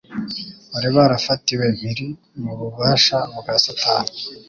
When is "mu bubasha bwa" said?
2.41-3.53